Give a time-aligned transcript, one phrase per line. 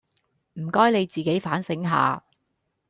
[0.53, 2.23] 唔該你自己反省下